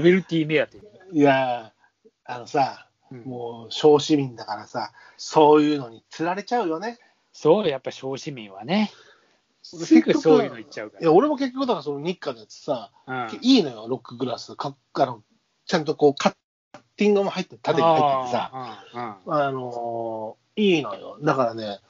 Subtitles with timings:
[0.00, 0.78] ノベルティ目当て
[1.12, 1.20] に。
[1.20, 6.98] いやー、あのさ、うんもう小市民だからさ、そういうのに釣られちゃうよね。
[7.32, 8.92] そう、やっぱ小市民はね。
[9.62, 13.26] すぐそういうの言っちゃうかいや、俺も結局だからその日課のやつさ、ら。
[13.26, 14.54] うんいいのよ、ロックグラス。
[14.56, 15.22] かあの
[15.66, 16.32] ちゃんとこうカッ
[16.96, 18.84] ティングも入って、縦に入っててさ、あ
[19.26, 21.18] うんあのーいいのよ。
[21.22, 21.80] だからね、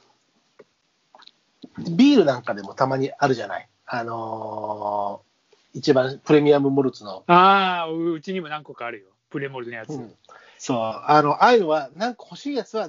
[1.95, 3.69] ビールなんかでもたまにあるじゃない。
[3.85, 5.30] あのー
[5.73, 7.23] 一番プレミアムモルツの。
[7.27, 9.07] あー、ううちにも何個かあるよ。
[9.29, 9.89] プレモルのやつ。
[9.91, 10.15] うん
[10.61, 12.87] そう、あの、ああいうのは、なんか欲しいやつは、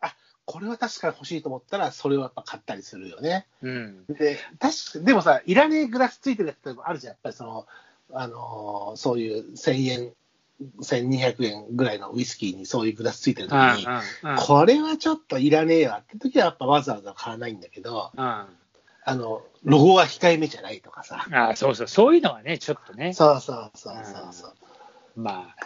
[0.00, 3.46] あ、これは確かに欲しいと思ったら、それをやっぱ買ったりするよね。
[3.62, 4.04] うん。
[4.08, 7.12] で、確かでもさ、いらねえグラスついてるやつもあるじゃん。
[7.12, 7.66] やっぱりその、
[8.12, 10.12] あのーそういう1000円、
[10.80, 18.46] 1200円ぐらいのウイスキーにそういうグラスついてる時に、うんうんこれはちょっといらねえわって時はやっぱわざわざ買わないんだけど、うん
[19.04, 21.26] あの、ロゴが控えめじゃないとかさ。
[21.30, 24.52] あーそうそう、そういうのはね、ちょっとね、そうそうそうそうそう。
[25.20, 25.56] まあ、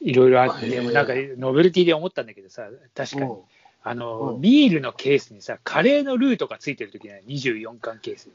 [0.00, 3.38] いろいろあって、もなんか、ノベルティで思ったんだけどさ、確かに、うん
[3.84, 8.28] あの、うんビールのケースにさ、カレーのルーとかついてるときね、24缶ケース。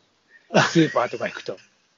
[0.69, 1.57] スーパーとか行くと。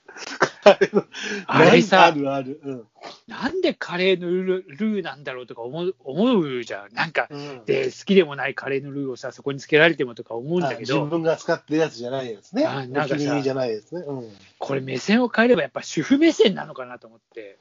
[1.47, 2.59] あれさあるある。
[2.63, 2.87] うん。
[3.29, 6.93] なんでカレーのルールーなんだろうとか思う思うじゃん。
[6.93, 12.65] なんか、うんで、好きでもないカレーのルーをさ、そこにつけられてもとか思うんだけあ自ど、分が使ってるやつじゃないやつね。
[12.65, 14.01] あなんかさじゃないやつね。
[14.01, 14.31] うん。
[14.57, 17.57] これ目線を変えればやっぱ主婦目線なのかなと思って。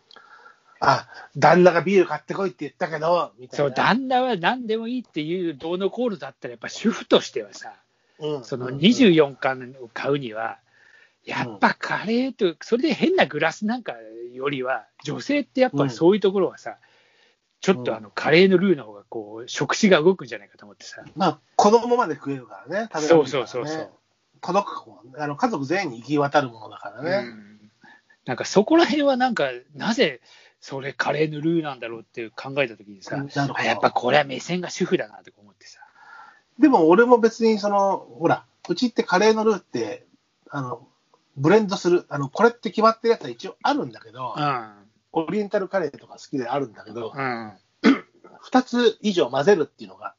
[0.81, 3.65] あ、旦那がビール買ってこいって言ったけど、みたいな。
[3.65, 7.73] そう、旦那は何でもいいっていうどうのこうのだったら、やっぱ主婦としてはさ、
[8.21, 10.59] うんそのうん24巻を買うには、
[11.29, 13.95] やっぱカレーと、それで変なグラスなんか
[14.33, 16.79] よりは、女性ってやっぱそういうところはさ、
[17.61, 21.05] ちょっとあのカレーのルーの方がこう、食指が動くんじゃないかと思ってさ。
[21.17, 22.89] まあ、子供まで食えるからね。
[22.93, 23.91] 食べるからねそうそうそう。
[24.41, 27.29] 届くもんあの家族全員に行き渡るものだからね。
[27.29, 27.49] うん
[28.25, 30.21] なんかそこら辺はなんか、なぜ
[30.61, 33.25] それカレーのルーなんだろうって考えたときにさ、
[33.55, 35.81] あやっぱこれは目線が主婦だなとか思ってさ。
[36.59, 40.05] でも俺も別にその、ほら、うちってカレーのルーって、
[40.51, 40.87] あの、
[41.39, 44.73] ブレンドする、あの、これって決まってるやつは一応あるんだけど、うん。
[45.13, 47.53] オリエンタルカレーとか好きであるんだけど、うん。
[48.41, 50.15] 二つ以上混ぜるっていうのが、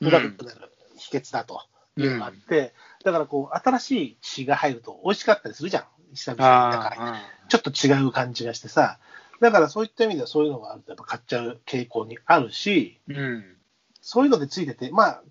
[0.00, 1.62] ブラックになる秘訣だと
[1.96, 5.84] いうのがあって、だからこう、新しい血が入ると美味しかったりするじゃん。
[6.14, 6.72] 久々に。
[6.72, 8.98] だから、あちょっと違う感じがしてさ、
[9.40, 13.56] だからそういった意味ではそういうのがあるとやっぱ買っちゃう傾向にあるし、ーうん。
[14.02, 15.22] そういうのでついてて、まあ、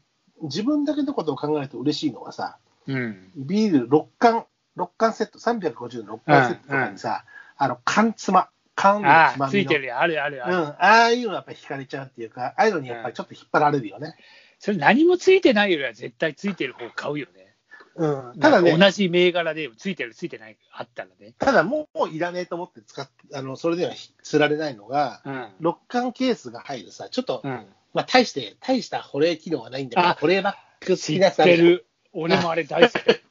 [0.41, 2.57] 自分だけのことを考えると嬉しいのはさ、
[2.87, 3.31] うん。
[3.35, 4.45] ビール6缶、
[4.79, 7.25] 6缶セット、350の6缶セットとかにさ、
[7.57, 9.49] あの、缶つま、缶のつまみの。
[9.49, 9.99] ついてるよ。
[9.99, 10.55] あるあるある。
[10.55, 14.15] うん、ああいうのやっぱり惹かれちゃうっていうか、ああいうのにやっぱりちょっと引っ張られるよね。
[14.59, 17.55] それ何もついてないよりは絶対ついてる方買うよね。
[17.95, 18.39] うん。
[18.39, 21.33] ただね、同じ銘柄でついてるついてないあったらね。
[21.37, 25.49] ただもうもういらねえと思って使って、あの、それでは釣られないのが、うん。
[25.61, 27.65] 6缶ケースが入るさ、ちょっと、うん。
[27.93, 31.85] まあ、大して、大した保冷機能はないんだけど、あ保冷バッグ好きなやつある。
[32.13, 33.28] 俺もあれ大好き。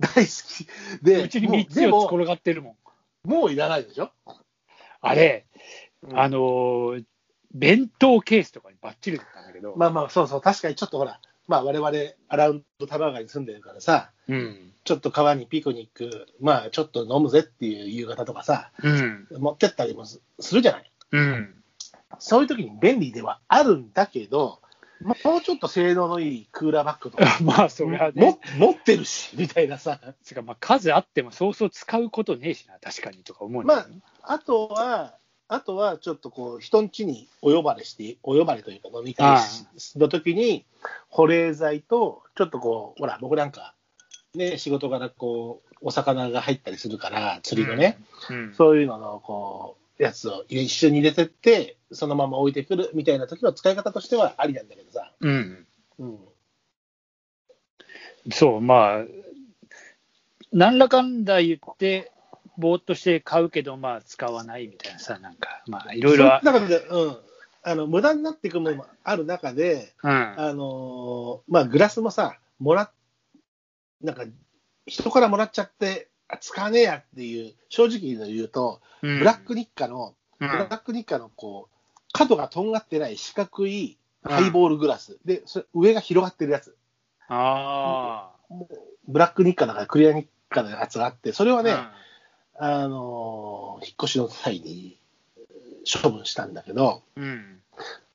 [0.00, 0.68] 大好き。
[1.02, 2.76] で、うちにもう3つで4つも、転がってるも
[3.24, 3.28] ん。
[3.28, 4.10] もういらないでしょ、
[5.00, 5.46] あれ、
[6.02, 7.04] うんあのー
[7.54, 11.90] 弁当ケースとかにバッチリだったんだけど、まあまあ、そうそう、確かにちょっとほら、まあ我々、
[12.28, 14.72] アラウンド多摩川に住んでるからさ、うん。
[14.84, 19.26] ちょっと川にピクニック、まあちょっと飲むぜっていう夕方とかさ、うん。
[19.38, 20.92] 持ってったりもすするじゃない。
[21.12, 21.54] うん。
[22.18, 24.67] そういう時に便利ではあるんだけど、まあ、
[25.00, 28.22] もうちょっと性能のいいクーラーバッグとか、 まあ、それはね。
[28.22, 30.00] も、持ってるし、みたいなさ。
[30.22, 35.14] つうかまあ数あってもそうそう使うことねえしな、確かにとか思うんだまあ、あとは、
[35.46, 39.38] あとはちょっとこう、人ん家にお呼ばれして、お呼ばれというか飲み会
[39.96, 40.66] の時に、
[41.08, 43.74] 保冷剤と、ちょっとこう、ほら、僕なんか、
[44.34, 47.98] ね、仕事柄こう、お魚が入ったりするから、釣りのね、
[48.30, 48.54] うん。
[48.54, 55.12] そういうのの、こう、やつを一緒に入れてって、そのまま置いてくるみたいな時の使い方としてはありなんだけどさ。
[55.20, 55.66] うん。
[55.98, 56.18] うん。
[58.30, 59.04] そう、まあ、
[60.52, 62.12] 何らかんだ言って、
[62.56, 67.16] ぼーっとして買うけど、まあ、使わないみたいなさ、なんか、まあ、いろいろは、だから、うん。
[67.62, 70.10] あの、無駄になっていくものもある中で、うん。
[70.10, 72.90] あのーまあ、グラスもさ、もらっ、
[74.00, 74.24] なんか、
[74.86, 85.18] 人からもらっちゃって、あ使わねえやっていう、正直に言うと、ブブラック日課の、うんブラック日課の、こう、角がとんがってない四角いハイボールグラス。
[85.24, 86.76] で、それ上が広がってるやつ。
[87.28, 88.74] あもう
[89.06, 91.62] ブラック日課だからクリア日課のやつがあって、それはあ。
[91.62, 91.76] ね、
[92.58, 94.98] あのー引っ越しの際に
[96.02, 97.60] 処分したんだけど、うん。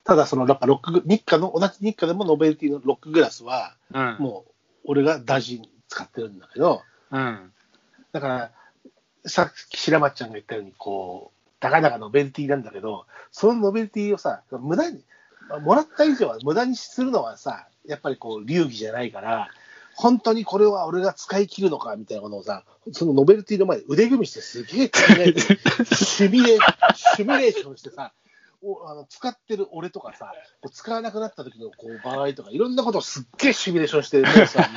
[0.04, 4.18] ただその、ロックグ、日課の、同じ日課でもノベルティのロックグラスは、うん。
[4.19, 4.51] もう、
[4.86, 6.81] 俺が大事に使ってるんだけど、
[7.12, 7.54] うん。
[8.13, 8.51] だから、
[9.25, 15.04] さっき白松ちゃんが言ったように、こう、たかだかノベルティなんだけど、そのノベルティをさ、無駄に、
[15.62, 19.50] もらった以上は無駄にするのはさ、やっぱりこう、流儀じゃないから、
[19.95, 25.42] 本当にこれは俺が使い切るのかみたいなことをさ、そのノベルティの前で腕組みしてすげえ考えて、
[25.95, 26.57] シミュレ
[27.15, 28.13] シミレーションしてさ、
[28.63, 34.68] おあの使ってる俺とかさ、こう使わなくなった時のこう場合とか、いろんなことをすっげえシミュレーションして、もうさ、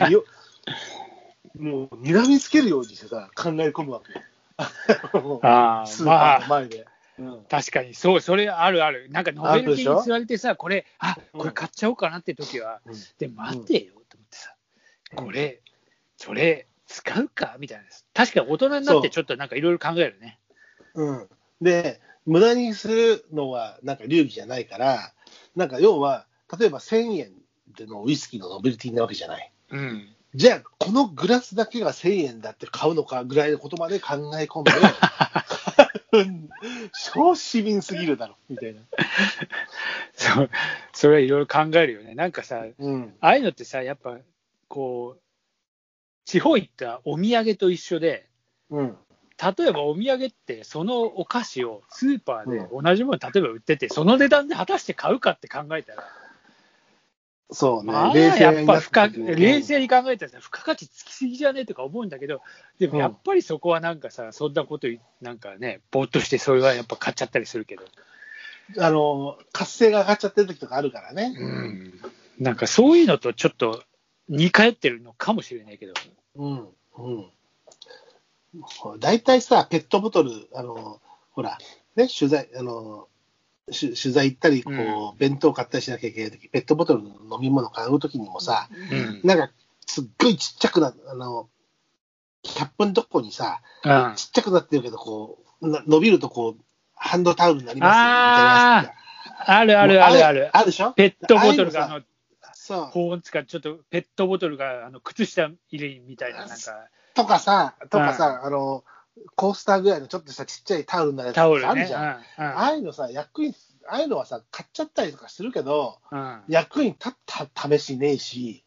[1.59, 4.21] もう睨みつけるようにしてさ、考え込むわけよ。
[5.43, 6.87] あースーパーの前で。
[7.19, 9.09] うん確かに、そう、それあるある。
[9.11, 14.55] なんかノベルティに釣られてさ、これ、あうんこれ買っちゃおうかなって時は、うんで、待てよと思ってさ、
[15.15, 15.63] これ、
[16.19, 17.85] それ、使うかみたいな。
[18.13, 20.39] 確かに大人になってちょっとなんかいろいろ考えるね。
[20.95, 21.29] うん。
[21.63, 25.13] で、無駄にするのはなんか流儀じゃないから、
[25.55, 26.27] なんか要は、
[26.59, 27.33] 例えば1000円
[27.77, 29.53] でのウイスキーのノベルティなわけじゃない。
[29.71, 30.16] うん。
[30.37, 34.73] じゃあ、このグラスだけが1000円だって買うのかぐらいのことまで考え込んで、
[36.13, 36.51] う ん
[37.15, 38.83] 超市民すぎるだろ、みたいな。
[40.13, 40.51] そう、
[40.93, 42.15] それはいろいろ考えるよね。
[42.15, 43.15] なんかさ、うん。
[43.19, 44.19] ああいうのってさ、やっぱ、
[44.69, 45.21] こう、
[46.27, 48.29] 地方行ったお土産と一緒で、
[48.69, 48.99] うん。
[49.59, 56.05] 例えばお土産って、そのお菓子をスーパーで同じもの例えば売ってて、その値段で果たして買うかって考えたら、
[57.51, 58.15] そうねまあ、。
[58.15, 62.41] 冷静やっぱ深時に冷静に考えたらさ、付加価値つきすぎじゃねえとか思うんだけど、
[62.79, 67.85] でもやっぱりそこはなんかさ、そんなことい、なんかね、ぼーっとして、それはやっぱ買っちゃったりするけど、
[68.79, 71.35] あの、活性が上がっちゃってる時とかあるからね。
[71.39, 71.93] うん、
[72.41, 73.85] なんかそういうのとちょっと
[74.29, 75.95] 似通ってるのかもしれないけど、
[76.35, 76.69] うん。
[76.99, 78.99] うん。
[78.99, 81.01] 大体さ、ペットボトル、あの、
[81.31, 81.59] ほら、
[81.95, 83.16] ね、取材、あの、し
[83.73, 89.51] 取材行ったり、こう、弁当買ったりしなきゃいけないとき、ペットボトルの飲み物買うときにもさ、うん、なんか、
[89.85, 91.49] すっごいちっちゃくな、あの、
[92.43, 94.13] キャップのとこにさ、うん。
[94.15, 96.63] ちっちゃくなってるけど、こう、な伸びるとこう、
[96.95, 98.93] ハンドタオルになりますよみたいな
[99.39, 100.51] あるあるあるある。
[100.53, 100.93] あるでしょ？
[100.93, 102.01] ペットボトルが、あの、
[102.55, 102.85] そう。
[102.87, 106.57] 保温使う、ちょっとペットボトルが、あの、靴下入れみたいな、なんか、
[107.15, 108.85] とかさ、とかさ、あの、
[109.35, 111.41] コースターぐらいのちょっとしたちっちゃいタオルになるやつ。
[111.41, 112.05] あるじゃん。
[112.39, 113.55] うんああいうのさ、役員、
[113.89, 118.65] ああいうのはさ、買っちゃったりとかするけど、うんうん役員立った試しねえし、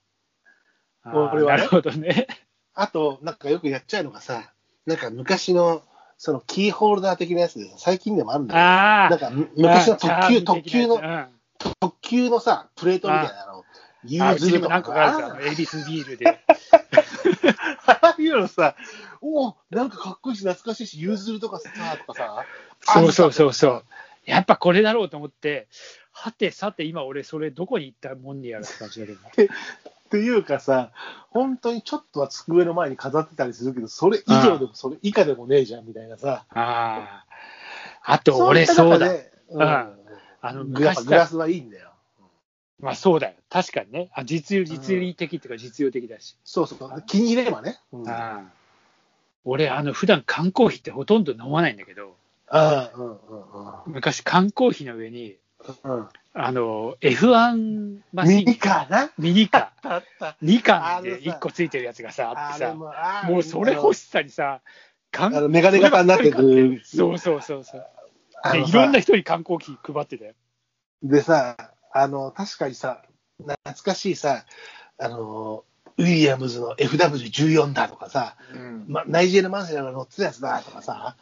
[1.05, 2.27] 俺はねなるほどね。
[2.73, 4.53] あと、なんかよくやっちゃうのがさ、
[4.85, 5.83] なんか昔の、
[6.17, 9.09] そのキーホルダー的なやつで、最近でもあるんだけど、ああ。
[9.09, 11.27] なんかむ昔の特急、特急の、うん
[11.81, 13.65] 特急のさ、プレートみたいなの、
[14.05, 16.39] ユあーズルとかうちにも何個かあるから、あエビスビールで。
[18.29, 18.75] いうのさ、
[19.21, 21.69] おお、なんかかっこいいし、懐かしいし、ユーズルとかさ、
[22.05, 22.45] とかさ、
[22.81, 23.83] そうそうそうそう。
[24.25, 25.67] やっぱこれだろうと思って、
[26.11, 29.19] はてさて、今俺、それどこに行ったもんにやるって感じだけど。
[29.29, 30.91] っていうかさ、
[31.29, 36.45] 本当にちょっとは机の前に飾ってたりするけど、それ以上でもそれ以下でもねえじゃんみたいなさ。
[36.49, 37.25] ああ。
[38.03, 39.07] あと、俺そうだ。
[39.07, 39.61] うん。
[39.61, 39.99] うん
[40.41, 41.88] あの、グラスはいいんだよ。
[42.79, 43.33] まあそうだよ。
[43.49, 44.09] 確かにね。
[44.13, 46.37] あ実用、実利的っていうか実用的だし。
[46.43, 47.01] そうそう。
[47.07, 47.79] 気に入ればね。
[47.91, 48.41] うん、あああ
[49.45, 52.15] 俺、あの、普段缶コーヒーってほとんど飲まないんだけど、
[52.47, 53.17] あ、うんうん
[53.93, 55.37] 昔缶コーヒーの上に、
[55.83, 55.97] うん。
[55.97, 56.07] うん。
[56.33, 58.37] あの、F1 マシン。
[58.37, 59.11] ミニカーな？
[59.17, 59.73] ミニカ。
[59.83, 60.37] あった。
[60.41, 64.61] 2缶であのさ1個ついてるやつがさ、あってさ、も、あもうそれ欲しさにさ、
[65.11, 66.81] 缶あの、メガネ型になってくる。
[66.85, 67.85] そうそうそうそう。
[68.57, 70.33] いろんな人に缶コーヒー配ってたよ。
[71.03, 71.55] でさ、
[71.91, 73.03] あの、確かにさ、
[73.37, 74.45] 懐かしいさ、
[74.97, 75.63] あの、
[75.97, 78.35] ウィリアムズの FW14 だとかさ、
[78.87, 81.15] ま、ナイジェル・マンセラが乗ってたやつだとかさ、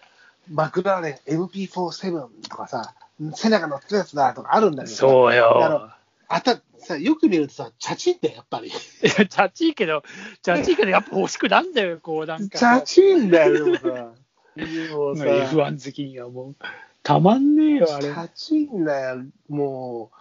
[0.51, 2.93] マクラーレン MP47 とかさ、
[3.35, 5.89] セナが乗ってたやつだとかあるんだけどさそうよ。
[6.29, 8.67] あたさよく見るとさ、チャチンだよ、やっぱり。
[8.67, 10.03] いや、チャチいけど、
[10.41, 12.57] チャチいけど、やっぱ欲しくなんだよ、こうなんか。
[12.57, 14.11] チャチンだよ、でもさ。
[14.55, 16.55] で もさ F1 好きにはもう、
[17.03, 18.03] たまんねえよ、あれ。
[18.03, 20.17] チャチンだよ、もう、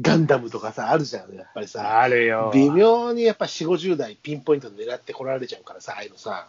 [0.00, 2.00] ガンダムとかさ、あるじゃん、やっぱりさ。
[2.00, 2.50] あるよ。
[2.54, 6.48] 微妙にやっぱ4、50代ピンポイントで狙ってこられちゃうからさ、ああいうのさ。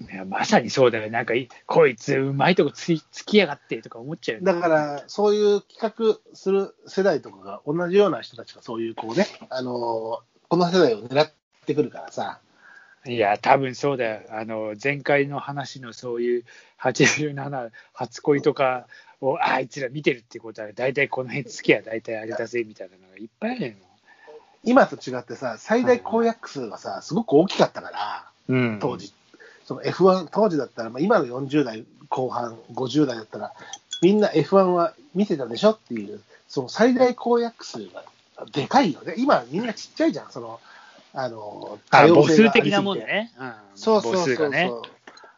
[0.00, 1.10] いやまさにそうだよ。
[1.10, 4.52] なんかい、こいつ、うまいとこついつきやがってとか思っちゃうよね。
[4.52, 11.30] だから、そういう企画する世代とかが同じような人たちがそういうこうね、あのーこの世代を狙っ
[11.66, 12.40] てくるからさ、
[13.06, 14.22] いや、多分そうだよ。
[14.30, 16.44] あの、前回の話のそういう
[16.80, 18.86] 87、初恋とか
[19.20, 23.74] を、ああいつら見てるってことは、大体この辺つきや大体あれだぜ、みたいなのがいっぱいあるよ。
[24.64, 28.96] 今と違ってさ、最大公約数がさ、すごく大きかったから、うん当。
[28.96, 29.12] 時。
[29.64, 33.52] その F1、当時だったら、まあ、今の40代後半、50代だったら、
[34.02, 38.04] みんな F1 は見てたでしょっていう、その最大公約数が
[38.52, 39.14] でかいよね。
[39.18, 40.60] 今みんなちっちゃいじゃん、その、
[41.12, 43.32] あの、多様性がありすぎて数的なもんでね。
[43.38, 44.70] うん、そうそうそうそう、ね。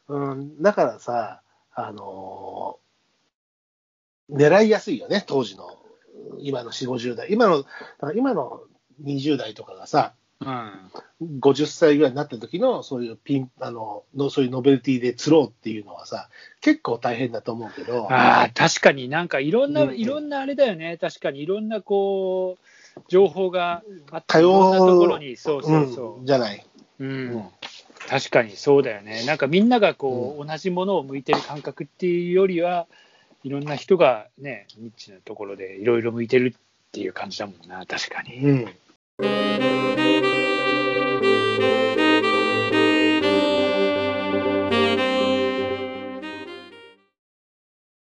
[0.08, 0.62] うん。
[0.62, 1.40] だからさ、
[1.74, 2.78] あの
[4.32, 5.78] 狙いやすいよね、当時の、
[6.38, 7.28] 今の4、50代。
[7.30, 8.60] 今の、だから今の
[9.04, 11.40] 20代とかがさ、うん。
[11.40, 16.30] 50歳ぐらいになった時の、そういうピン、あの、のそういうノベルティで釣ろうっていうのはさ、
[16.62, 20.96] 結構大変だと思うけど、ああ、確かになんかいろんな、うんいろんなあれだよね。
[20.98, 26.22] 確かにいろんなこう、情報があって、多いろんなとこ様ろに、そうそうそう。
[26.22, 26.66] んじゃない。
[27.00, 27.44] うんうん
[28.08, 29.24] 確かにそうだよね。
[29.26, 32.88] なんかみんながこう、同じものを向いてる感覚っていうよりは、
[33.42, 38.36] いろんな人がね、ニッチなところでいろいろ向いてるっていう感じだもんな、確かに。
[38.36, 40.29] うん。